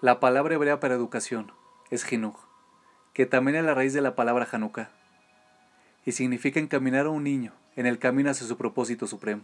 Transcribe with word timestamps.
La 0.00 0.20
palabra 0.20 0.54
hebrea 0.54 0.78
para 0.78 0.94
educación 0.94 1.50
es 1.90 2.04
jinuj, 2.04 2.36
que 3.14 3.26
también 3.26 3.56
es 3.56 3.64
la 3.64 3.74
raíz 3.74 3.92
de 3.92 4.00
la 4.00 4.14
palabra 4.14 4.46
Hanukkah, 4.50 4.90
y 6.04 6.12
significa 6.12 6.60
encaminar 6.60 7.06
a 7.06 7.10
un 7.10 7.24
niño 7.24 7.52
en 7.74 7.84
el 7.84 7.98
camino 7.98 8.30
hacia 8.30 8.46
su 8.46 8.56
propósito 8.56 9.08
supremo. 9.08 9.42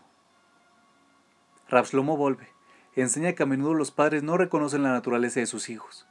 Rapslomo 1.69 2.17
Volve 2.17 2.49
enseña 2.95 3.33
que 3.33 3.43
a 3.43 3.47
menudo 3.47 3.75
los 3.75 3.91
padres 3.91 4.23
no 4.23 4.37
reconocen 4.37 4.85
la 4.85 4.93
naturaleza 4.93 5.41
de 5.41 5.47
sus 5.47 5.69
hijos. 5.69 6.07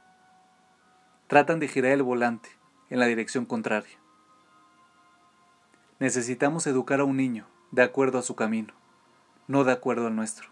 Tratan 1.26 1.58
de 1.58 1.68
girar 1.68 1.92
el 1.92 2.02
volante 2.02 2.50
en 2.90 2.98
la 2.98 3.06
dirección 3.06 3.46
contraria. 3.46 3.98
Necesitamos 6.00 6.66
educar 6.66 7.00
a 7.00 7.04
un 7.04 7.16
niño 7.16 7.46
de 7.70 7.82
acuerdo 7.82 8.18
a 8.18 8.22
su 8.22 8.36
camino, 8.36 8.74
no 9.48 9.64
de 9.64 9.72
acuerdo 9.72 10.08
al 10.08 10.16
nuestro. 10.16 10.50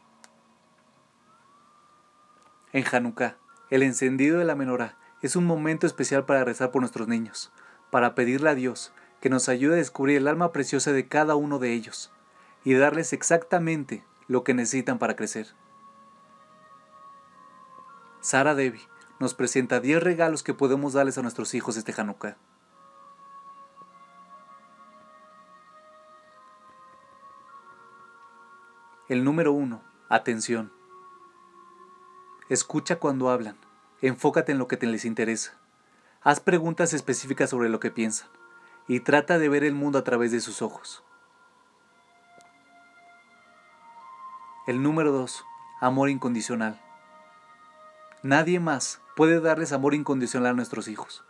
En 2.73 2.87
Hanukkah, 2.91 3.37
el 3.73 3.83
encendido 3.83 4.39
de 4.39 4.45
la 4.45 4.55
menorá 4.55 4.99
es 5.23 5.35
un 5.35 5.47
momento 5.47 5.87
especial 5.87 6.27
para 6.27 6.45
rezar 6.45 6.71
por 6.71 6.83
nuestros 6.83 7.09
niños, 7.09 7.51
para 7.91 8.15
pedirle 8.15 8.51
a 8.51 8.55
Dios 8.55 8.93
que 9.23 9.31
nos 9.31 9.49
ayude 9.49 9.73
a 9.73 9.79
descubrir 9.79 10.19
el 10.19 10.29
alma 10.29 10.53
preciosa 10.53 10.93
de 10.93 11.09
cada 11.09 11.37
uno 11.37 11.59
de 11.59 11.73
ellos 11.73 12.13
y 12.65 12.75
darles 12.75 13.15
exactamente 13.15 14.05
lo 14.29 14.45
que 14.45 14.53
necesitan 14.53 14.99
para 14.99 15.17
crecer. 15.17 15.55
Sara 18.21 18.55
Devi 18.55 18.83
nos 19.19 19.33
presenta 19.33 19.81
10 19.81 20.03
regalos 20.03 20.43
que 20.43 20.53
podemos 20.53 20.93
darles 20.93 21.17
a 21.17 21.23
nuestros 21.23 21.55
hijos 21.55 21.79
este 21.79 21.95
Hanukkah. 21.99 22.37
El 29.09 29.25
número 29.25 29.55
1. 29.55 29.83
Atención. 30.11 30.82
Escucha 32.53 32.97
cuando 32.97 33.31
hablan. 33.31 33.57
Enfócate 34.03 34.53
en 34.53 34.59
lo 34.59 34.69
que 34.69 34.77
te 34.77 34.87
les 34.87 35.07
interesa. 35.07 35.55
Haz 36.21 36.41
preguntas 36.41 36.93
específicas 36.93 37.49
sobre 37.49 37.71
lo 37.71 37.81
que 37.81 37.91
piensan 37.91 38.29
y 38.87 39.01
trata 39.01 39.39
de 39.39 39.49
ver 39.49 39.65
el 39.65 39.73
mundo 39.73 39.99
a 39.99 40.05
través 40.05 40.33
de 40.33 40.41
sus 40.43 40.61
ojos. 40.61 41.03
El 44.67 44.83
número 44.83 45.13
2. 45.13 45.43
Amor 45.81 46.11
incondicional. 46.11 46.79
Nadie 48.23 48.61
más 48.61 49.01
puede 49.17 49.41
darles 49.41 49.73
amor 49.73 49.95
incondicional 49.95 50.51
a 50.51 50.55
nuestros 50.55 50.89
hijos. 50.89 51.25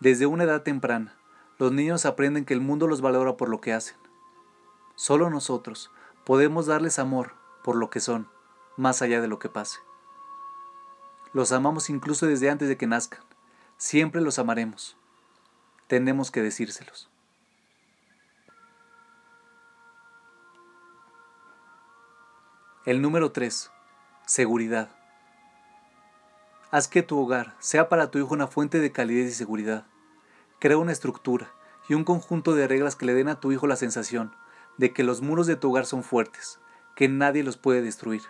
Desde 0.00 0.26
una 0.26 0.42
edad 0.42 0.64
temprana, 0.64 1.14
los 1.58 1.70
niños 1.70 2.04
aprenden 2.04 2.44
que 2.44 2.54
el 2.54 2.60
mundo 2.60 2.88
los 2.88 3.00
valora 3.00 3.36
por 3.36 3.48
lo 3.48 3.60
que 3.60 3.74
hacen. 3.74 3.96
Solo 4.96 5.30
nosotros 5.30 5.92
podemos 6.24 6.66
darles 6.66 6.98
amor 6.98 7.34
por 7.62 7.76
lo 7.76 7.90
que 7.90 8.00
son, 8.00 8.26
más 8.76 9.02
allá 9.02 9.20
de 9.20 9.28
lo 9.28 9.38
que 9.38 9.48
pase. 9.48 9.78
Los 11.32 11.52
amamos 11.52 11.90
incluso 11.90 12.26
desde 12.26 12.50
antes 12.50 12.68
de 12.68 12.76
que 12.76 12.86
nazcan. 12.86 13.20
Siempre 13.76 14.20
los 14.20 14.38
amaremos. 14.38 14.96
Tenemos 15.86 16.30
que 16.30 16.42
decírselos. 16.42 17.08
El 22.84 23.02
número 23.02 23.32
3. 23.32 23.70
Seguridad. 24.26 24.90
Haz 26.70 26.88
que 26.88 27.02
tu 27.02 27.18
hogar 27.18 27.54
sea 27.58 27.88
para 27.88 28.10
tu 28.10 28.18
hijo 28.18 28.34
una 28.34 28.46
fuente 28.46 28.80
de 28.80 28.92
calidez 28.92 29.30
y 29.30 29.34
seguridad. 29.34 29.86
Crea 30.58 30.78
una 30.78 30.92
estructura 30.92 31.50
y 31.88 31.94
un 31.94 32.04
conjunto 32.04 32.54
de 32.54 32.68
reglas 32.68 32.96
que 32.96 33.06
le 33.06 33.14
den 33.14 33.28
a 33.28 33.40
tu 33.40 33.52
hijo 33.52 33.66
la 33.66 33.76
sensación 33.76 34.34
de 34.78 34.92
que 34.92 35.04
los 35.04 35.20
muros 35.20 35.46
de 35.46 35.56
tu 35.56 35.70
hogar 35.70 35.86
son 35.86 36.02
fuertes, 36.02 36.58
que 36.94 37.08
nadie 37.08 37.42
los 37.42 37.56
puede 37.56 37.82
destruir. 37.82 38.22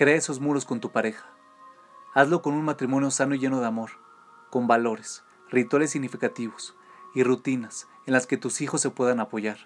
Crea 0.00 0.16
esos 0.16 0.40
muros 0.40 0.64
con 0.64 0.80
tu 0.80 0.92
pareja. 0.92 1.26
Hazlo 2.14 2.40
con 2.40 2.54
un 2.54 2.64
matrimonio 2.64 3.10
sano 3.10 3.34
y 3.34 3.38
lleno 3.38 3.60
de 3.60 3.66
amor, 3.66 3.90
con 4.48 4.66
valores, 4.66 5.24
rituales 5.50 5.90
significativos 5.90 6.74
y 7.14 7.22
rutinas 7.22 7.86
en 8.06 8.14
las 8.14 8.26
que 8.26 8.38
tus 8.38 8.62
hijos 8.62 8.80
se 8.80 8.88
puedan 8.88 9.20
apoyar. 9.20 9.58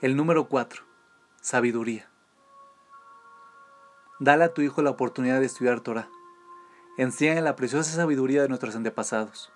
El 0.00 0.16
número 0.16 0.48
4. 0.48 0.82
Sabiduría. 1.40 2.10
Dale 4.18 4.42
a 4.42 4.54
tu 4.54 4.62
hijo 4.62 4.82
la 4.82 4.90
oportunidad 4.90 5.38
de 5.38 5.46
estudiar 5.46 5.78
Torah. 5.78 6.08
Enséñale 6.98 7.40
la 7.40 7.54
preciosa 7.54 7.92
sabiduría 7.92 8.42
de 8.42 8.48
nuestros 8.48 8.74
antepasados. 8.74 9.52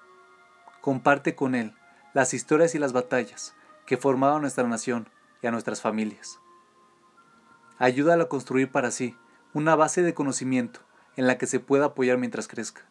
Comparte 0.80 1.34
con 1.34 1.56
él 1.56 1.74
las 2.14 2.32
historias 2.32 2.76
y 2.76 2.78
las 2.78 2.92
batallas 2.92 3.56
que 3.86 3.96
formaban 3.96 4.42
nuestra 4.42 4.68
nación 4.68 5.08
y 5.42 5.46
a 5.46 5.50
nuestras 5.50 5.80
familias. 5.80 6.40
Ayúdalo 7.78 8.24
a 8.24 8.28
construir 8.28 8.70
para 8.70 8.90
sí 8.90 9.16
una 9.52 9.76
base 9.76 10.02
de 10.02 10.14
conocimiento 10.14 10.80
en 11.16 11.26
la 11.26 11.38
que 11.38 11.46
se 11.46 11.60
pueda 11.60 11.86
apoyar 11.86 12.18
mientras 12.18 12.48
crezca. 12.48 12.82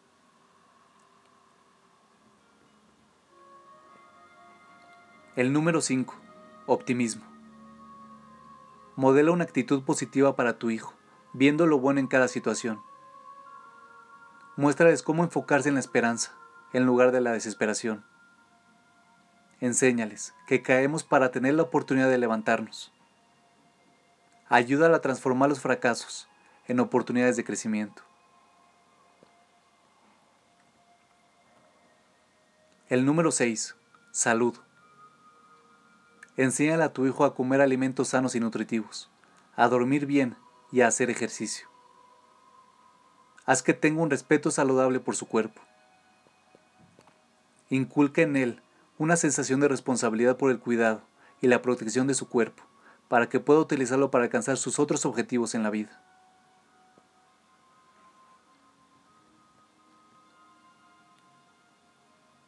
El 5.36 5.52
número 5.52 5.82
5. 5.82 6.16
Optimismo. 6.66 7.26
Modela 8.96 9.32
una 9.32 9.44
actitud 9.44 9.84
positiva 9.84 10.36
para 10.38 10.58
tu 10.58 10.70
hijo, 10.70 10.94
viendo 11.34 11.68
lo 11.68 11.78
bueno 11.78 12.00
en 12.00 12.08
cada 12.08 12.30
situación. 12.30 12.82
Muéstrales 14.56 15.04
cómo 15.04 15.24
enfocarse 15.24 15.68
en 15.68 15.76
la 15.76 15.82
esperanza, 15.82 16.32
en 16.72 16.86
lugar 16.86 17.12
de 17.12 17.20
la 17.20 17.34
desesperación. 17.34 18.06
Enséñales 19.62 20.34
que 20.48 20.62
caemos 20.62 21.04
para 21.04 21.32
tener 21.32 21.54
la 21.54 21.64
oportunidad 21.64 22.10
de 22.10 22.18
levantarnos. 22.18 22.92
Ayúdala 24.50 24.98
a 24.98 25.02
transformar 25.02 25.50
los 25.50 25.62
fracasos 25.62 26.28
en 26.68 26.80
oportunidades 26.80 27.38
de 27.38 27.44
crecimiento. 27.44 28.04
El 32.90 33.06
número 33.06 33.32
6. 33.32 33.76
Salud. 34.12 34.56
Enséñale 36.38 36.84
a 36.84 36.94
tu 36.94 37.06
hijo 37.06 37.24
a 37.24 37.34
comer 37.34 37.62
alimentos 37.62 38.10
sanos 38.10 38.36
y 38.36 38.40
nutritivos, 38.40 39.10
a 39.56 39.68
dormir 39.70 40.06
bien 40.06 40.36
y 40.72 40.82
a 40.82 40.88
hacer 40.88 41.10
ejercicio. 41.10 41.68
Haz 43.46 43.64
que 43.64 43.74
tenga 43.74 44.02
un 44.02 44.10
respeto 44.10 44.52
saludable 44.52 45.00
por 45.00 45.16
su 45.16 45.28
cuerpo. 45.28 45.62
Inculca 47.70 48.22
en 48.22 48.36
él 48.36 48.62
una 48.98 49.18
sensación 49.18 49.60
de 49.60 49.68
responsabilidad 49.68 50.38
por 50.38 50.52
el 50.52 50.60
cuidado 50.60 51.02
y 51.42 51.48
la 51.48 51.62
protección 51.62 52.08
de 52.08 52.14
su 52.14 52.30
cuerpo, 52.30 52.64
para 53.08 53.28
que 53.28 53.40
pueda 53.40 53.60
utilizarlo 53.60 54.10
para 54.10 54.24
alcanzar 54.24 54.58
sus 54.58 54.80
otros 54.80 55.06
objetivos 55.06 55.54
en 55.54 55.64
la 55.64 55.70
vida. 55.70 56.02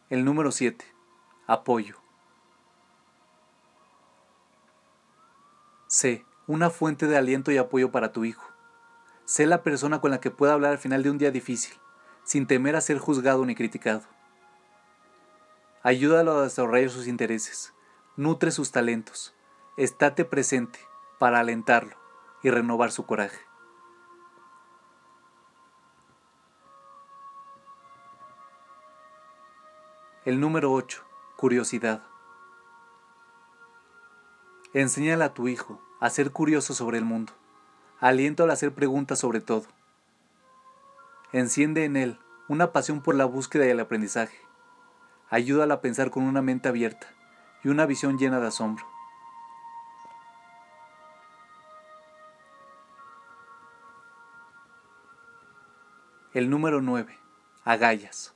El 0.10 0.24
número 0.24 0.52
7. 0.52 0.86
Apoyo. 1.48 1.98
Sé 5.88 6.26
una 6.48 6.70
fuente 6.70 7.08
de 7.08 7.18
aliento 7.18 7.52
y 7.52 7.58
apoyo 7.58 7.92
para 7.92 8.14
tu 8.14 8.24
hijo. 8.24 8.46
Sé 9.26 9.46
la 9.46 9.64
persona 9.64 10.00
con 10.00 10.12
la 10.12 10.22
que 10.22 10.32
pueda 10.32 10.54
hablar 10.54 10.72
al 10.72 10.78
final 10.78 11.04
de 11.04 11.10
un 11.10 11.18
día 11.18 11.32
difícil, 11.32 11.76
sin 12.24 12.48
temer 12.48 12.78
a 12.78 12.82
ser 12.82 13.00
juzgado 13.00 13.46
ni 13.46 13.54
criticado. 13.54 14.04
Ayúdalo 15.88 16.34
a 16.34 16.42
desarrollar 16.42 16.90
sus 16.90 17.08
intereses, 17.08 17.74
nutre 18.18 18.52
sus 18.52 18.74
talentos, 18.74 19.34
estate 19.78 20.26
presente 20.26 20.80
para 21.18 21.40
alentarlo 21.40 21.96
y 22.44 22.50
renovar 22.50 22.92
su 22.92 23.06
coraje. 23.06 23.40
El 30.26 30.42
número 30.42 30.74
8. 30.74 31.06
Curiosidad. 31.38 32.04
Enséñale 34.74 35.24
a 35.24 35.34
tu 35.34 35.48
hijo 35.48 35.82
a 36.02 36.10
ser 36.10 36.32
curioso 36.32 36.74
sobre 36.74 36.98
el 36.98 37.06
mundo. 37.06 37.32
Aliento 38.02 38.44
a 38.44 38.52
hacer 38.52 38.74
preguntas 38.74 39.20
sobre 39.20 39.40
todo. 39.40 39.64
Enciende 41.32 41.86
en 41.86 41.96
él 41.96 42.20
una 42.50 42.74
pasión 42.74 43.02
por 43.02 43.16
la 43.16 43.24
búsqueda 43.24 43.66
y 43.66 43.70
el 43.70 43.80
aprendizaje. 43.80 44.47
Ayúdala 45.30 45.76
a 45.76 45.82
pensar 45.82 46.10
con 46.10 46.24
una 46.24 46.42
mente 46.42 46.70
abierta 46.70 47.08
y 47.64 47.68
una 47.68 47.86
visión 47.86 48.18
llena 48.18 48.40
de 48.40 48.48
asombro. 48.48 48.86
El 56.34 56.50
número 56.50 56.82
9. 56.82 57.18
Agallas. 57.66 58.34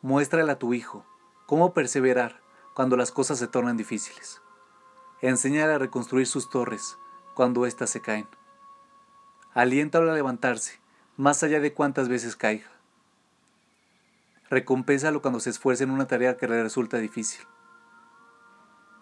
Muéstrale 0.00 0.52
a 0.52 0.58
tu 0.58 0.72
hijo 0.72 1.04
cómo 1.44 1.74
perseverar 1.74 2.40
cuando 2.72 2.96
las 2.96 3.10
cosas 3.10 3.38
se 3.38 3.48
tornan 3.48 3.76
difíciles. 3.76 4.40
Enséñale 5.20 5.74
a 5.74 5.78
reconstruir 5.78 6.26
sus 6.26 6.48
torres 6.48 6.96
cuando 7.34 7.66
éstas 7.66 7.90
se 7.90 8.00
caen. 8.00 8.28
Aliéntalo 9.52 10.10
a 10.10 10.14
levantarse, 10.14 10.78
más 11.16 11.42
allá 11.42 11.60
de 11.60 11.74
cuántas 11.74 12.08
veces 12.08 12.36
caiga. 12.36 12.77
Recompénsalo 14.50 15.20
cuando 15.20 15.40
se 15.40 15.50
esfuerce 15.50 15.84
en 15.84 15.90
una 15.90 16.06
tarea 16.06 16.36
que 16.36 16.48
le 16.48 16.62
resulta 16.62 16.96
difícil. 16.98 17.46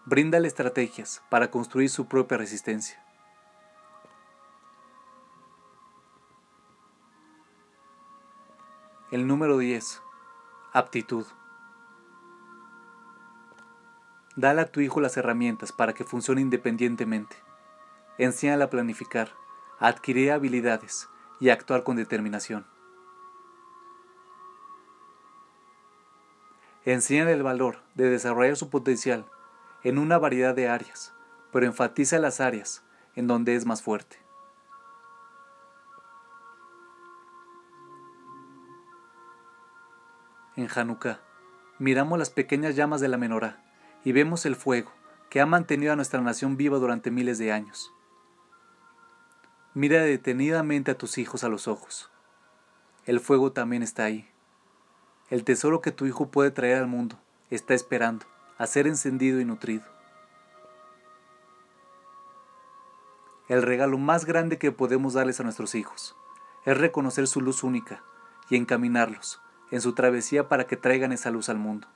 Bríndale 0.04 0.48
estrategias 0.48 1.22
para 1.30 1.50
construir 1.50 1.90
su 1.90 2.06
propia 2.06 2.38
resistencia. 2.38 3.02
El 9.12 9.28
número 9.28 9.58
10. 9.58 10.02
Aptitud. 10.72 11.26
Dale 14.34 14.62
a 14.62 14.66
tu 14.66 14.80
hijo 14.80 15.00
las 15.00 15.16
herramientas 15.16 15.70
para 15.72 15.94
que 15.94 16.04
funcione 16.04 16.40
independientemente. 16.40 17.36
Enséñale 18.18 18.64
a 18.64 18.70
planificar, 18.70 19.30
adquirir 19.78 20.32
habilidades 20.32 21.08
y 21.38 21.50
actuar 21.50 21.84
con 21.84 21.96
determinación. 21.96 22.66
Enséñale 26.86 27.32
el 27.32 27.42
valor 27.42 27.80
de 27.96 28.08
desarrollar 28.08 28.56
su 28.56 28.70
potencial 28.70 29.26
en 29.82 29.98
una 29.98 30.18
variedad 30.18 30.54
de 30.54 30.68
áreas, 30.68 31.12
pero 31.52 31.66
enfatiza 31.66 32.20
las 32.20 32.40
áreas 32.40 32.84
en 33.16 33.26
donde 33.26 33.56
es 33.56 33.66
más 33.66 33.82
fuerte. 33.82 34.18
En 40.54 40.68
Hanukkah, 40.72 41.20
miramos 41.80 42.20
las 42.20 42.30
pequeñas 42.30 42.76
llamas 42.76 43.00
de 43.00 43.08
la 43.08 43.18
menorá 43.18 43.64
y 44.04 44.12
vemos 44.12 44.46
el 44.46 44.54
fuego 44.54 44.92
que 45.28 45.40
ha 45.40 45.46
mantenido 45.46 45.92
a 45.92 45.96
nuestra 45.96 46.20
nación 46.20 46.56
viva 46.56 46.78
durante 46.78 47.10
miles 47.10 47.38
de 47.38 47.50
años. 47.50 47.92
Mira 49.74 50.02
detenidamente 50.02 50.92
a 50.92 50.98
tus 50.98 51.18
hijos 51.18 51.42
a 51.42 51.48
los 51.48 51.66
ojos. 51.66 52.12
El 53.06 53.18
fuego 53.18 53.50
también 53.50 53.82
está 53.82 54.04
ahí. 54.04 54.30
El 55.28 55.42
tesoro 55.42 55.80
que 55.80 55.90
tu 55.90 56.06
hijo 56.06 56.28
puede 56.28 56.52
traer 56.52 56.78
al 56.78 56.86
mundo 56.86 57.18
está 57.50 57.74
esperando 57.74 58.26
a 58.58 58.66
ser 58.66 58.86
encendido 58.86 59.40
y 59.40 59.44
nutrido. 59.44 59.84
El 63.48 63.62
regalo 63.62 63.98
más 63.98 64.24
grande 64.24 64.58
que 64.58 64.72
podemos 64.72 65.14
darles 65.14 65.40
a 65.40 65.42
nuestros 65.42 65.74
hijos 65.74 66.16
es 66.64 66.78
reconocer 66.78 67.26
su 67.26 67.40
luz 67.40 67.64
única 67.64 68.02
y 68.50 68.56
encaminarlos 68.56 69.40
en 69.70 69.80
su 69.80 69.94
travesía 69.94 70.48
para 70.48 70.66
que 70.66 70.76
traigan 70.76 71.12
esa 71.12 71.30
luz 71.30 71.48
al 71.48 71.58
mundo. 71.58 71.88